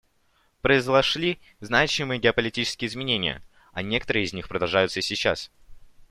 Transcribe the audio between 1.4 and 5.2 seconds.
значимые геополитические изменения, а некоторые из них продолжаются и